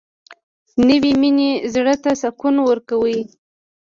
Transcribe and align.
نوې 0.87 1.11
مینه 1.21 1.49
زړه 1.73 1.95
ته 2.03 2.11
سکون 2.21 2.55
ورکوي 2.69 3.19